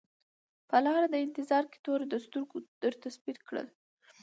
[0.03, 3.67] ما په لار د انتظار کي تور د سترګو درته سپین کړل